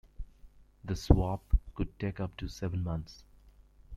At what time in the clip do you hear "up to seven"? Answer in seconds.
2.19-2.83